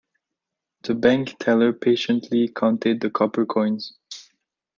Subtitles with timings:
[0.81, 3.93] The bank teller patiently counted the copper coins.